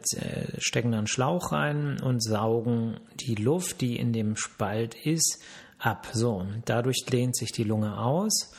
stecken 0.58 0.92
dann 0.92 1.06
Schlauch 1.06 1.52
rein 1.52 2.00
und 2.00 2.22
saugen 2.22 3.00
die 3.14 3.34
Luft, 3.34 3.80
die 3.80 3.96
in 3.96 4.12
dem 4.12 4.36
Spalt 4.36 4.94
ist, 4.94 5.42
ab. 5.78 6.08
So, 6.12 6.46
dadurch 6.64 7.04
dehnt 7.10 7.36
sich 7.36 7.52
die 7.52 7.64
Lunge 7.64 7.98
aus 7.98 8.52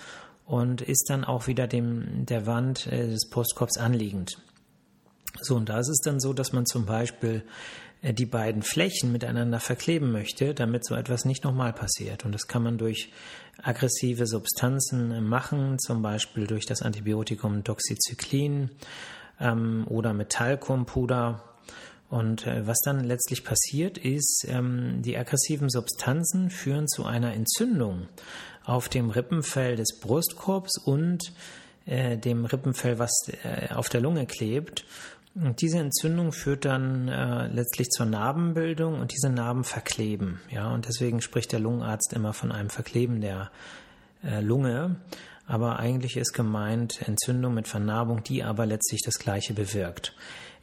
und 0.45 0.81
ist 0.81 1.09
dann 1.09 1.23
auch 1.23 1.47
wieder 1.47 1.67
dem 1.67 2.25
der 2.25 2.45
Wand 2.45 2.87
äh, 2.87 3.07
des 3.07 3.29
Brustkorbs 3.29 3.77
anliegend. 3.77 4.37
So, 5.41 5.55
und 5.55 5.69
da 5.69 5.79
ist 5.79 5.89
es 5.89 5.99
dann 6.03 6.19
so, 6.19 6.33
dass 6.33 6.53
man 6.53 6.65
zum 6.65 6.85
Beispiel 6.85 7.35
äh, 7.35 7.41
die 8.01 8.25
beiden 8.25 8.61
Flächen 8.61 9.11
miteinander 9.11 9.59
verkleben 9.59 10.11
möchte, 10.11 10.53
damit 10.53 10.85
so 10.85 10.95
etwas 10.95 11.25
nicht 11.25 11.43
nochmal 11.43 11.73
passiert. 11.73 12.25
Und 12.25 12.33
das 12.33 12.47
kann 12.47 12.63
man 12.63 12.77
durch 12.77 13.11
aggressive 13.61 14.25
Substanzen 14.25 15.27
machen, 15.27 15.77
zum 15.79 16.01
Beispiel 16.01 16.47
durch 16.47 16.65
das 16.65 16.81
Antibiotikum 16.81 17.63
Doxycyclin 17.63 18.69
ähm, 19.39 19.85
oder 19.89 20.13
mit 20.13 20.29
Talkumpuder. 20.29 21.43
Und 22.09 22.47
äh, 22.47 22.65
was 22.65 22.79
dann 22.83 23.03
letztlich 23.03 23.43
passiert, 23.43 23.97
ist, 23.97 24.45
ähm, 24.49 25.01
die 25.01 25.17
aggressiven 25.17 25.69
Substanzen 25.69 26.49
führen 26.49 26.87
zu 26.87 27.05
einer 27.05 27.33
Entzündung 27.33 28.07
auf 28.63 28.89
dem 28.89 29.09
Rippenfell 29.09 29.75
des 29.75 29.99
Brustkorbs 29.99 30.77
und 30.77 31.33
äh, 31.85 32.17
dem 32.17 32.45
Rippenfell, 32.45 32.97
was 32.97 33.11
äh, 33.43 33.73
auf 33.73 33.89
der 33.89 34.01
Lunge 34.01 34.25
klebt. 34.25 34.85
Und 35.41 35.61
diese 35.61 35.79
Entzündung 35.79 36.33
führt 36.33 36.65
dann 36.65 37.07
äh, 37.07 37.47
letztlich 37.47 37.89
zur 37.89 38.05
Narbenbildung 38.05 38.99
und 38.99 39.13
diese 39.13 39.29
Narben 39.29 39.63
verkleben. 39.63 40.41
Ja, 40.51 40.69
und 40.69 40.87
deswegen 40.87 41.21
spricht 41.21 41.53
der 41.53 41.59
Lungenarzt 41.59 42.11
immer 42.13 42.33
von 42.33 42.51
einem 42.51 42.69
Verkleben 42.69 43.21
der 43.21 43.49
äh, 44.23 44.41
Lunge. 44.41 44.97
Aber 45.47 45.79
eigentlich 45.79 46.17
ist 46.17 46.33
gemeint 46.33 47.07
Entzündung 47.07 47.53
mit 47.53 47.67
Vernarbung, 47.67 48.21
die 48.21 48.43
aber 48.43 48.65
letztlich 48.65 49.01
das 49.03 49.15
Gleiche 49.15 49.53
bewirkt. 49.53 50.13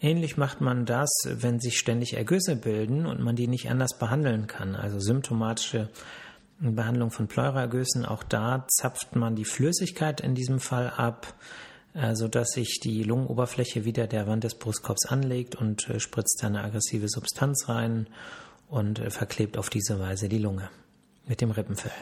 Ähnlich 0.00 0.36
macht 0.36 0.60
man 0.60 0.84
das, 0.84 1.10
wenn 1.24 1.58
sich 1.58 1.78
ständig 1.78 2.14
Ergüsse 2.14 2.54
bilden 2.54 3.06
und 3.06 3.20
man 3.20 3.34
die 3.34 3.48
nicht 3.48 3.70
anders 3.70 3.98
behandeln 3.98 4.46
kann. 4.46 4.76
Also 4.76 5.00
symptomatische 5.00 5.88
Behandlung 6.60 7.10
von 7.10 7.28
Pleuraergüssen, 7.28 8.04
auch 8.04 8.22
da 8.22 8.66
zapft 8.68 9.16
man 9.16 9.36
die 9.36 9.44
Flüssigkeit 9.44 10.20
in 10.20 10.34
diesem 10.34 10.60
Fall 10.60 10.90
ab 10.90 11.34
äh, 11.96 12.14
sodass 12.14 12.50
sich 12.50 12.78
die 12.80 13.02
Lungenoberfläche 13.02 13.86
wieder 13.86 14.06
der 14.06 14.26
Wand 14.26 14.44
des 14.44 14.56
Brustkorbs 14.56 15.06
anlegt 15.06 15.54
und 15.54 15.88
äh, 15.88 15.98
spritzt 15.98 16.44
eine 16.44 16.62
aggressive 16.62 17.08
Substanz 17.08 17.70
rein 17.70 18.06
und 18.68 18.98
äh, 18.98 19.10
verklebt 19.10 19.56
auf 19.56 19.70
diese 19.70 19.98
Weise 19.98 20.28
die 20.28 20.38
Lunge 20.38 20.68
mit 21.26 21.40
dem 21.40 21.50
Rippenfell. 21.50 21.92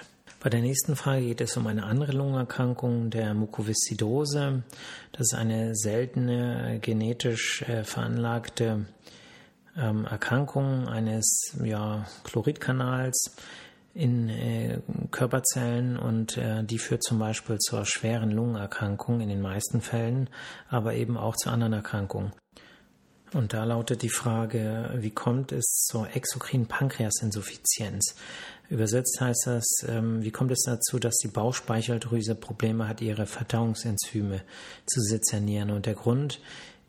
Bei 0.40 0.50
der 0.50 0.60
nächsten 0.60 0.96
Frage 0.96 1.26
geht 1.26 1.40
es 1.40 1.56
um 1.56 1.68
eine 1.68 1.84
andere 1.84 2.12
Lungenerkrankung, 2.12 3.10
der 3.10 3.34
Mukoviszidose. 3.34 4.64
Das 5.12 5.20
ist 5.20 5.34
eine 5.34 5.76
seltene, 5.76 6.80
genetisch 6.82 7.64
veranlagte 7.84 8.84
ähm, 9.76 10.06
Erkrankung 10.06 10.88
eines 10.88 11.56
ja, 11.62 12.06
Chloridkanals 12.24 13.36
in 13.94 14.28
äh, 14.28 14.80
Körperzellen 15.12 15.96
und 15.96 16.36
äh, 16.36 16.64
die 16.64 16.78
führt 16.78 17.04
zum 17.04 17.18
Beispiel 17.18 17.58
zur 17.58 17.86
schweren 17.86 18.32
Lungenerkrankung 18.32 19.20
in 19.20 19.28
den 19.28 19.40
meisten 19.40 19.80
Fällen, 19.80 20.28
aber 20.68 20.94
eben 20.94 21.16
auch 21.16 21.36
zu 21.36 21.50
anderen 21.50 21.72
Erkrankungen. 21.72 22.32
Und 23.32 23.52
da 23.52 23.64
lautet 23.64 24.02
die 24.02 24.10
Frage, 24.10 24.90
wie 24.96 25.10
kommt 25.10 25.50
es 25.50 25.86
zur 25.88 26.14
exokrinen 26.14 26.66
Pankreasinsuffizienz? 26.66 28.14
Übersetzt 28.68 29.20
heißt 29.20 29.46
das, 29.46 29.64
ähm, 29.88 30.22
wie 30.22 30.30
kommt 30.30 30.52
es 30.52 30.62
dazu, 30.64 30.98
dass 30.98 31.16
die 31.16 31.28
Bauchspeicheldrüse 31.28 32.34
Probleme 32.36 32.88
hat, 32.88 33.00
ihre 33.00 33.26
Verdauungsenzyme 33.26 34.40
zu 34.86 35.00
sezernieren? 35.00 35.70
Und 35.70 35.86
der 35.86 35.94
Grund 35.94 36.40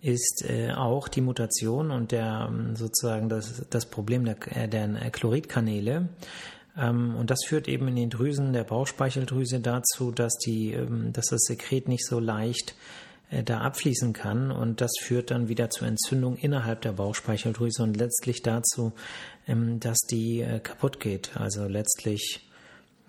ist 0.01 0.45
äh, 0.47 0.71
auch 0.71 1.07
die 1.07 1.21
Mutation 1.21 1.89
und 1.89 2.12
der 2.12 2.47
ähm, 2.47 2.75
sozusagen 2.75 3.27
das, 3.27 3.63
das 3.71 3.88
Problem 3.88 4.24
der, 4.24 4.38
äh, 4.55 4.67
der 4.67 4.88
Chloridkanäle. 5.09 6.09
Ähm, 6.77 7.15
und 7.15 7.29
das 7.29 7.39
führt 7.46 7.67
eben 7.67 7.88
in 7.88 7.96
den 7.96 8.10
Drüsen 8.10 8.53
der 8.53 8.63
Bauchspeicheldrüse 8.63 9.60
dazu, 9.60 10.12
dass, 10.12 10.34
die, 10.38 10.74
ähm, 10.74 11.13
dass 11.13 11.27
das 11.27 11.44
Sekret 11.44 11.88
nicht 11.88 12.05
so 12.05 12.20
leicht 12.20 12.75
äh, 13.29 13.44
da 13.44 13.62
abfließen 13.62 14.13
kann 14.13 14.51
und 14.51 14.82
das 14.82 14.91
führt 15.01 15.32
dann 15.32 15.48
wieder 15.48 15.70
zur 15.70 15.88
Entzündung 15.88 16.38
innerhalb 16.38 16.82
der 16.82 16.94
Bauchspeicheldrüse 16.94 17.84
und 17.84 17.98
letztlich 17.98 18.41
dazu, 18.41 18.94
ähm, 19.48 19.79
dass 19.79 20.00
die 20.10 20.41
äh, 20.41 20.60
kaputt 20.60 21.00
geht. 21.00 21.38
Also 21.38 21.65
letztlich 21.67 22.48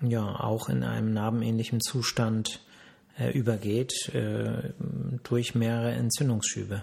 ja 0.00 0.40
auch 0.40 0.68
in 0.68 0.85
einem 0.85 1.12
narbenähnlichen 1.12 1.80
Zustand 1.80 2.61
äh, 3.18 3.30
übergeht 3.30 3.94
durch 5.23 5.54
mehrere 5.54 5.92
Entzündungsschübe. 5.92 6.82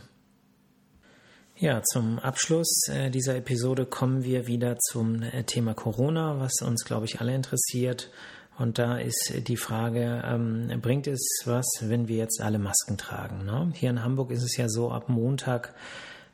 Ja, 1.56 1.84
zum 1.84 2.18
Abschluss 2.18 2.88
äh, 2.90 3.12
dieser 3.12 3.36
Episode 3.36 3.86
kommen 3.86 4.24
wir 4.24 4.48
wieder 4.48 4.80
zum 4.80 5.22
äh, 5.22 5.44
Thema 5.44 5.76
Corona, 5.76 6.40
was 6.40 6.64
uns, 6.64 6.84
glaube 6.84 7.06
ich, 7.06 7.22
alle 7.22 7.36
interessiert. 7.36 8.10
Und 8.58 8.80
da 8.80 8.98
ist 8.98 9.34
die 9.48 9.56
Frage, 9.56 10.24
ähm, 10.26 10.80
bringt 10.82 11.06
es 11.06 11.44
was, 11.46 11.66
wenn 11.82 12.08
wir 12.08 12.18
jetzt 12.18 12.42
alle 12.42 12.58
Masken 12.58 12.98
tragen? 12.98 13.46
Ne? 13.46 13.72
Hier 13.76 13.92
in 13.92 14.04
Hamburg 14.04 14.32
ist 14.32 14.42
es 14.42 14.58
ja 14.58 14.68
so, 14.68 14.92
ab 14.92 15.10
Montag 15.10 15.76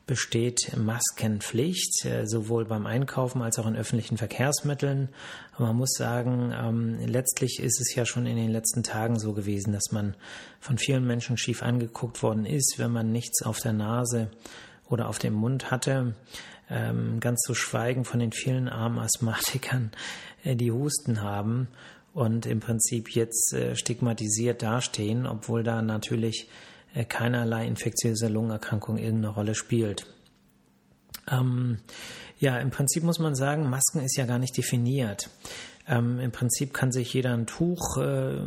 besteht 0.06 0.74
Maskenpflicht, 0.74 2.06
äh, 2.06 2.26
sowohl 2.26 2.64
beim 2.64 2.86
Einkaufen 2.86 3.42
als 3.42 3.58
auch 3.58 3.66
in 3.66 3.76
öffentlichen 3.76 4.16
Verkehrsmitteln. 4.16 5.10
Aber 5.54 5.66
man 5.66 5.76
muss 5.76 5.92
sagen, 5.92 6.52
ähm, 6.58 6.98
letztlich 7.06 7.60
ist 7.60 7.78
es 7.78 7.94
ja 7.94 8.06
schon 8.06 8.24
in 8.24 8.36
den 8.36 8.50
letzten 8.50 8.82
Tagen 8.82 9.18
so 9.18 9.34
gewesen, 9.34 9.74
dass 9.74 9.92
man 9.92 10.16
von 10.60 10.78
vielen 10.78 11.06
Menschen 11.06 11.36
schief 11.36 11.62
angeguckt 11.62 12.22
worden 12.22 12.46
ist, 12.46 12.76
wenn 12.78 12.90
man 12.90 13.12
nichts 13.12 13.42
auf 13.42 13.60
der 13.60 13.74
Nase 13.74 14.30
oder 14.90 15.08
auf 15.08 15.18
dem 15.18 15.32
Mund 15.34 15.70
hatte, 15.70 16.14
ähm, 16.68 17.20
ganz 17.20 17.40
zu 17.40 17.54
schweigen 17.54 18.04
von 18.04 18.20
den 18.20 18.32
vielen 18.32 18.68
armen 18.68 18.98
Asthmatikern, 18.98 19.92
äh, 20.44 20.56
die 20.56 20.70
Husten 20.70 21.22
haben 21.22 21.68
und 22.12 22.44
im 22.44 22.60
Prinzip 22.60 23.14
jetzt 23.14 23.54
äh, 23.54 23.74
stigmatisiert 23.76 24.62
dastehen, 24.62 25.26
obwohl 25.26 25.62
da 25.62 25.80
natürlich 25.80 26.48
äh, 26.94 27.04
keinerlei 27.04 27.66
infektiöse 27.66 28.28
Lungenerkrankung 28.28 28.98
irgendeine 28.98 29.34
Rolle 29.34 29.54
spielt. 29.54 30.06
Ähm, 31.30 31.78
ja, 32.38 32.58
im 32.58 32.70
Prinzip 32.70 33.02
muss 33.04 33.18
man 33.18 33.34
sagen, 33.34 33.68
Masken 33.68 34.00
ist 34.00 34.16
ja 34.16 34.26
gar 34.26 34.38
nicht 34.38 34.56
definiert. 34.56 35.30
Ähm, 35.86 36.18
Im 36.20 36.30
Prinzip 36.30 36.72
kann 36.72 36.92
sich 36.92 37.12
jeder 37.12 37.34
ein 37.34 37.46
Tuch 37.46 37.96
äh, 37.98 38.38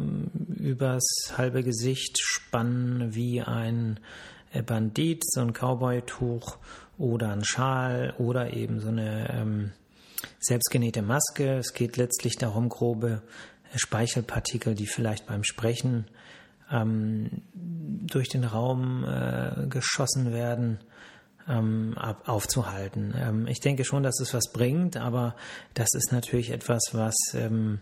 übers 0.58 1.34
halbe 1.38 1.64
Gesicht 1.64 2.18
spannen 2.20 3.16
wie 3.16 3.42
ein 3.42 4.00
Bandit, 4.62 5.24
so 5.26 5.42
ein 5.42 5.54
Cowboy-Tuch 5.54 6.58
oder 6.98 7.32
ein 7.32 7.44
Schal 7.44 8.14
oder 8.18 8.54
eben 8.54 8.80
so 8.80 8.90
eine 8.90 9.30
ähm, 9.34 9.72
selbstgenähte 10.40 11.02
Maske. 11.02 11.58
Es 11.58 11.74
geht 11.74 11.98
letztlich 11.98 12.36
darum, 12.38 12.70
grobe 12.70 13.22
äh, 13.74 13.78
Speichelpartikel, 13.78 14.76
die 14.76 14.88
vielleicht 14.88 15.26
beim 15.26 15.44
Sprechen 15.44 16.06
ähm, 16.72 17.42
durch 17.54 18.30
den 18.30 18.44
Raum 18.44 19.06
äh, 19.06 19.68
geschossen 19.68 20.32
werden, 20.32 20.80
ähm, 21.48 21.98
ab, 21.98 22.24
aufzuhalten. 22.28 23.14
Ähm, 23.18 23.48
ich 23.48 23.60
denke 23.60 23.86
schon, 23.86 24.04
dass 24.04 24.20
es 24.20 24.34
was 24.34 24.52
bringt, 24.52 24.98
aber 24.98 25.36
das 25.74 25.90
ist 25.94 26.12
natürlich 26.12 26.52
etwas, 26.52 26.82
was 26.94 27.16
ähm, 27.34 27.80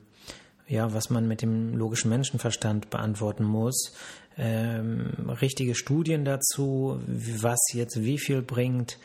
ja, 0.67 0.93
was 0.93 1.09
man 1.09 1.27
mit 1.27 1.41
dem 1.41 1.75
logischen 1.75 2.09
Menschenverstand 2.09 2.89
beantworten 2.89 3.43
muss 3.43 3.93
ähm, 4.37 5.29
richtige 5.41 5.75
Studien 5.75 6.25
dazu, 6.25 6.99
was 7.07 7.59
jetzt 7.73 8.01
wie 8.01 8.17
viel 8.17 8.41
bringt, 8.41 8.97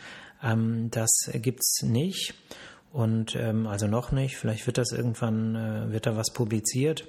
ähm, 0.43 0.91
das 0.91 1.31
gibt's 1.35 1.83
nicht. 1.83 2.35
Und 2.93 3.37
ähm, 3.37 3.67
also 3.67 3.87
noch 3.87 4.13
nicht, 4.13 4.37
vielleicht 4.37 4.67
wird 4.67 4.79
das 4.79 4.93
irgendwann, 4.93 5.55
äh, 5.55 5.93
wird 5.93 6.07
da 6.07 6.17
was 6.17 6.33
publiziert. 6.33 7.07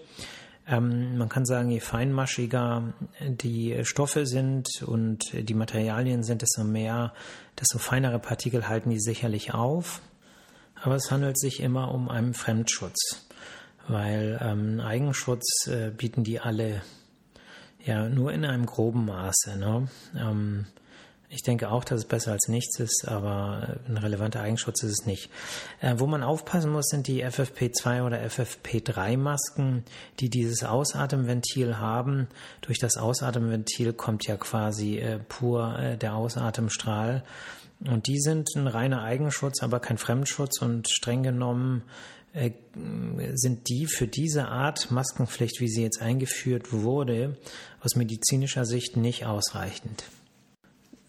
Ähm, 0.68 1.18
man 1.18 1.30
kann 1.30 1.46
sagen, 1.46 1.70
je 1.70 1.80
feinmaschiger 1.80 2.94
die 3.22 3.80
Stoffe 3.84 4.26
sind 4.26 4.84
und 4.86 5.32
die 5.34 5.54
Materialien 5.54 6.24
sind, 6.24 6.42
desto 6.42 6.66
mehr, 6.66 7.14
desto 7.58 7.78
feinere 7.78 8.20
Partikel 8.20 8.68
halten 8.68 8.90
die 8.90 9.00
sicherlich 9.00 9.54
auf. 9.54 10.02
Aber 10.76 10.96
es 10.96 11.10
handelt 11.10 11.40
sich 11.40 11.62
immer 11.62 11.94
um 11.94 12.10
einen 12.10 12.34
Fremdschutz, 12.34 13.27
weil 13.88 14.40
ähm, 14.42 14.80
Eigenschutz 14.80 15.68
äh, 15.68 15.90
bieten 15.90 16.24
die 16.24 16.40
alle 16.40 16.82
ja, 17.86 18.10
nur 18.10 18.34
in 18.34 18.46
einem 18.46 18.66
groben 18.66 19.06
Maße. 19.06 19.58
Ne? 19.58 19.88
Ähm, 20.16 20.66
ich 21.30 21.42
denke 21.42 21.70
auch, 21.72 21.84
dass 21.84 22.00
es 22.00 22.06
besser 22.06 22.32
als 22.32 22.48
nichts 22.48 22.80
ist, 22.80 23.06
aber 23.08 23.80
ein 23.88 23.98
relevanter 23.98 24.42
Eigenschutz 24.42 24.84
ist 24.84 25.02
es 25.02 25.06
nicht. 25.06 25.30
Äh, 25.82 25.96
wo 25.98 26.08
man 26.08 26.24
aufpassen 26.24 26.72
muss, 26.72 26.88
sind 26.88 27.08
die 27.08 27.26
FFP2 27.26 28.06
oder 28.06 28.20
FFP3-Masken, 28.22 29.84
die 30.20 30.30
dieses 30.30 30.64
Ausatemventil 30.64 31.78
haben. 31.78 32.28
Durch 32.62 32.80
das 32.80 32.98
Ausatemventil 32.98 33.94
kommt 33.94 34.26
ja 34.28 34.38
quasi 34.38 35.00
äh, 35.00 35.20
pur 35.20 35.78
äh, 35.78 35.98
der 35.98 36.16
Ausatemstrahl. 36.16 37.24
Und 37.86 38.08
die 38.08 38.20
sind 38.20 38.50
ein 38.56 38.68
reiner 38.68 39.04
Eigenschutz, 39.04 39.62
aber 39.62 39.80
kein 39.80 39.98
Fremdschutz 39.98 40.62
und 40.62 40.90
streng 40.90 41.24
genommen 41.24 41.84
äh, 41.86 42.17
sind 43.34 43.70
die 43.70 43.88
für 43.88 44.08
diese 44.08 44.48
Art 44.48 44.92
Maskenpflicht, 44.92 45.60
wie 45.60 45.68
sie 45.68 45.82
jetzt 45.82 46.02
eingeführt 46.02 46.72
wurde, 46.72 47.38
aus 47.82 47.96
medizinischer 47.96 48.66
Sicht 48.66 48.98
nicht 48.98 49.26
ausreichend. 49.26 50.04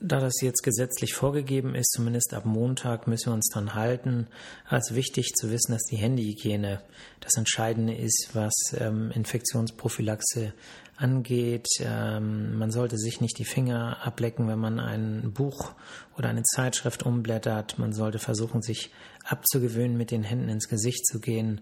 da 0.01 0.21
das 0.21 0.41
jetzt 0.41 0.63
gesetzlich 0.63 1.15
vorgegeben 1.15 1.75
ist, 1.75 1.91
zumindest 1.91 2.33
ab 2.33 2.45
Montag 2.45 3.07
müssen 3.09 3.27
wir 3.31 3.35
uns 3.35 3.51
dran 3.53 3.75
halten, 3.75 4.29
als 4.69 4.95
wichtig 4.95 5.35
zu 5.35 5.51
wissen, 5.51 5.73
dass 5.73 5.83
die 5.91 5.97
Handyhygiene 5.97 6.81
das 7.21 7.37
Entscheidende 7.37 7.95
ist, 7.95 8.31
was 8.33 8.55
ähm, 8.79 9.11
Infektionsprophylaxe 9.11 10.55
angeht. 10.97 11.67
Ähm, 11.81 12.59
man 12.59 12.71
sollte 12.71 12.97
sich 12.97 13.21
nicht 13.21 13.39
die 13.39 13.45
Finger 13.45 13.99
ablecken, 14.05 14.49
wenn 14.49 14.59
man 14.59 14.79
ein 14.81 15.33
Buch 15.33 15.73
oder 16.17 16.29
eine 16.29 16.43
Zeitschrift 16.43 17.05
umblättert. 17.05 17.79
Man 17.79 17.93
sollte 17.93 18.19
versuchen, 18.19 18.63
sich 18.63 18.91
abzugewöhnen, 19.29 19.97
mit 19.97 20.11
den 20.11 20.23
Händen 20.23 20.49
ins 20.49 20.69
Gesicht 20.69 21.07
zu 21.07 21.21
gehen. 21.21 21.61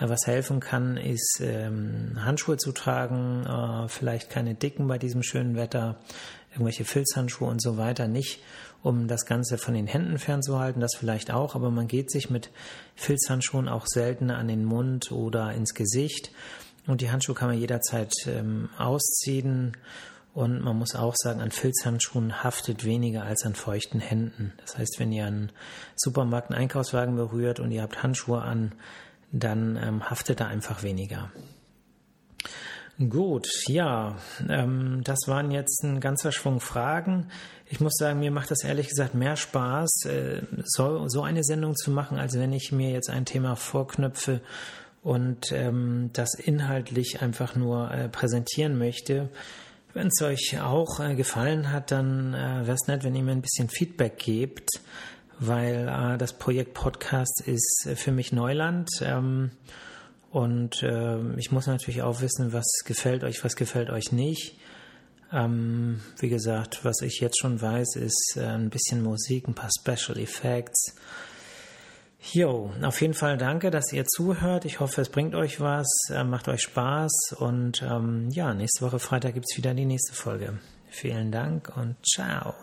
Äh, 0.00 0.08
was 0.08 0.26
helfen 0.26 0.60
kann, 0.60 0.96
ist 0.96 1.40
ähm, 1.42 2.18
Handschuhe 2.24 2.56
zu 2.56 2.72
tragen, 2.72 3.44
äh, 3.44 3.88
vielleicht 3.88 4.30
keine 4.30 4.54
dicken 4.54 4.86
bei 4.88 4.98
diesem 4.98 5.22
schönen 5.22 5.56
Wetter 5.56 5.98
irgendwelche 6.52 6.84
Filzhandschuhe 6.84 7.48
und 7.48 7.60
so 7.60 7.76
weiter 7.76 8.08
nicht, 8.08 8.40
um 8.82 9.08
das 9.08 9.26
Ganze 9.26 9.58
von 9.58 9.74
den 9.74 9.86
Händen 9.86 10.18
fernzuhalten, 10.18 10.80
das 10.80 10.94
vielleicht 10.96 11.30
auch, 11.32 11.54
aber 11.54 11.70
man 11.70 11.88
geht 11.88 12.10
sich 12.10 12.30
mit 12.30 12.50
Filzhandschuhen 12.94 13.68
auch 13.68 13.86
seltener 13.86 14.38
an 14.38 14.48
den 14.48 14.64
Mund 14.64 15.12
oder 15.12 15.52
ins 15.52 15.74
Gesicht. 15.74 16.30
Und 16.86 17.02
die 17.02 17.10
Handschuhe 17.10 17.34
kann 17.34 17.48
man 17.48 17.58
jederzeit 17.58 18.12
ähm, 18.26 18.70
ausziehen 18.78 19.76
und 20.38 20.62
man 20.62 20.78
muss 20.78 20.94
auch 20.94 21.16
sagen, 21.16 21.40
an 21.40 21.50
Filzhandschuhen 21.50 22.44
haftet 22.44 22.84
weniger 22.84 23.24
als 23.24 23.44
an 23.44 23.56
feuchten 23.56 23.98
Händen. 23.98 24.52
Das 24.58 24.78
heißt, 24.78 25.00
wenn 25.00 25.10
ihr 25.10 25.26
einen 25.26 25.50
Supermarkt 25.96 26.52
einen 26.52 26.60
Einkaufswagen 26.60 27.16
berührt 27.16 27.58
und 27.58 27.72
ihr 27.72 27.82
habt 27.82 28.04
Handschuhe 28.04 28.40
an, 28.40 28.70
dann 29.32 29.76
ähm, 29.76 30.08
haftet 30.08 30.38
da 30.38 30.46
einfach 30.46 30.84
weniger. 30.84 31.32
Gut, 33.00 33.48
ja, 33.66 34.16
ähm, 34.48 35.00
das 35.02 35.18
waren 35.26 35.50
jetzt 35.50 35.82
ein 35.82 35.98
ganzer 35.98 36.30
Schwung 36.30 36.60
Fragen. 36.60 37.32
Ich 37.66 37.80
muss 37.80 37.94
sagen, 37.98 38.20
mir 38.20 38.30
macht 38.30 38.52
das 38.52 38.62
ehrlich 38.62 38.90
gesagt 38.90 39.14
mehr 39.14 39.34
Spaß, 39.34 40.04
äh, 40.04 40.42
so, 40.66 41.08
so 41.08 41.22
eine 41.22 41.42
Sendung 41.42 41.74
zu 41.74 41.90
machen, 41.90 42.16
als 42.16 42.38
wenn 42.38 42.52
ich 42.52 42.70
mir 42.70 42.90
jetzt 42.92 43.10
ein 43.10 43.24
Thema 43.24 43.56
vorknüpfe 43.56 44.40
und 45.02 45.50
ähm, 45.50 46.10
das 46.12 46.34
inhaltlich 46.34 47.22
einfach 47.22 47.56
nur 47.56 47.90
äh, 47.90 48.08
präsentieren 48.08 48.78
möchte. 48.78 49.30
Wenn 49.94 50.08
es 50.08 50.20
euch 50.22 50.60
auch 50.60 51.00
äh, 51.00 51.14
gefallen 51.14 51.72
hat, 51.72 51.90
dann 51.90 52.34
äh, 52.34 52.66
wäre 52.66 52.74
es 52.74 52.86
nett, 52.86 53.04
wenn 53.04 53.14
ihr 53.14 53.22
mir 53.22 53.32
ein 53.32 53.42
bisschen 53.42 53.68
Feedback 53.68 54.18
gebt, 54.18 54.68
weil 55.38 55.88
äh, 55.88 56.18
das 56.18 56.34
Projekt 56.34 56.74
Podcast 56.74 57.42
ist 57.46 57.86
äh, 57.86 57.96
für 57.96 58.12
mich 58.12 58.32
Neuland. 58.32 58.90
Ähm, 59.02 59.50
und 60.30 60.82
äh, 60.82 61.18
ich 61.36 61.52
muss 61.52 61.66
natürlich 61.66 62.02
auch 62.02 62.20
wissen, 62.20 62.52
was 62.52 62.66
gefällt 62.84 63.24
euch, 63.24 63.42
was 63.44 63.56
gefällt 63.56 63.90
euch 63.90 64.12
nicht. 64.12 64.58
Ähm, 65.32 66.00
wie 66.18 66.28
gesagt, 66.28 66.84
was 66.84 67.00
ich 67.02 67.20
jetzt 67.20 67.38
schon 67.40 67.60
weiß, 67.60 67.96
ist 67.96 68.36
äh, 68.36 68.44
ein 68.44 68.70
bisschen 68.70 69.02
Musik, 69.02 69.48
ein 69.48 69.54
paar 69.54 69.70
Special 69.70 70.18
Effects. 70.18 70.94
Jo, 72.20 72.72
auf 72.82 73.00
jeden 73.00 73.14
Fall 73.14 73.38
danke, 73.38 73.70
dass 73.70 73.92
ihr 73.92 74.04
zuhört. 74.04 74.64
Ich 74.64 74.80
hoffe, 74.80 75.00
es 75.00 75.08
bringt 75.08 75.34
euch 75.34 75.60
was, 75.60 75.88
äh, 76.10 76.24
macht 76.24 76.48
euch 76.48 76.62
Spaß 76.62 77.36
und 77.38 77.82
ähm, 77.82 78.28
ja, 78.30 78.52
nächste 78.54 78.84
Woche 78.84 78.98
Freitag 78.98 79.34
gibt 79.34 79.46
es 79.48 79.56
wieder 79.56 79.72
die 79.72 79.86
nächste 79.86 80.14
Folge. 80.14 80.58
Vielen 80.90 81.30
Dank 81.30 81.72
und 81.76 81.96
ciao. 82.04 82.54